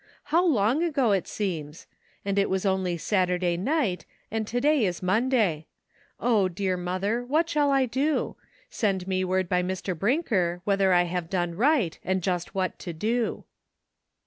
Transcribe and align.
How 0.33 0.43
long 0.43 0.81
ago 0.81 1.11
it 1.11 1.27
seems! 1.27 1.85
And 2.25 2.39
it 2.39 2.47
wasjonly 2.49 2.95
Satur 2.99 3.37
day 3.39 3.55
night, 3.55 4.03
and 4.31 4.47
to 4.47 4.59
day 4.59 4.83
is 4.83 5.01
Mondaj'. 5.01 5.65
O, 6.19 6.47
dear 6.47 6.75
mother! 6.75 7.23
what 7.23 7.47
shall 7.47 7.67
DARE 7.67 7.85
DAYS. 7.85 8.05
149 8.05 8.23
I 8.23 8.31
do? 8.31 8.35
Send 8.71 9.07
me 9.07 9.23
word 9.23 9.47
by 9.47 9.61
Mr. 9.61 9.95
Brinker 9.95 10.61
whether 10.63 10.91
I 10.91 11.03
have 11.03 11.29
done 11.29 11.53
right, 11.55 11.99
and 12.03 12.23
just 12.23 12.55
what 12.55 12.79
to 12.79 12.93
do. 12.93 13.43